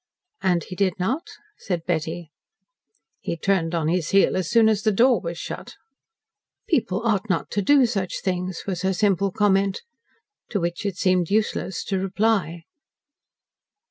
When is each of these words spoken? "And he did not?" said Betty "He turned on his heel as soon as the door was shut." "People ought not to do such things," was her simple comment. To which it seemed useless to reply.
"And 0.41 0.63
he 0.63 0.75
did 0.75 0.93
not?" 0.97 1.29
said 1.59 1.85
Betty 1.85 2.31
"He 3.19 3.37
turned 3.37 3.75
on 3.75 3.87
his 3.87 4.09
heel 4.09 4.35
as 4.35 4.49
soon 4.49 4.67
as 4.67 4.81
the 4.81 4.91
door 4.91 5.21
was 5.21 5.37
shut." 5.37 5.75
"People 6.67 7.03
ought 7.05 7.29
not 7.29 7.51
to 7.51 7.61
do 7.61 7.85
such 7.85 8.19
things," 8.21 8.63
was 8.65 8.81
her 8.81 8.93
simple 8.93 9.31
comment. 9.31 9.83
To 10.49 10.59
which 10.59 10.87
it 10.87 10.97
seemed 10.97 11.29
useless 11.29 11.83
to 11.83 11.99
reply. 11.99 12.63